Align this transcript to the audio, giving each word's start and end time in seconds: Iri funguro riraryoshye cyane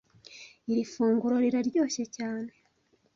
Iri 0.71 0.83
funguro 0.93 1.35
riraryoshye 1.43 2.03
cyane 2.15 2.51